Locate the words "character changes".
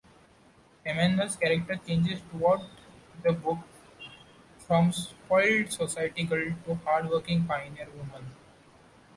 1.35-2.21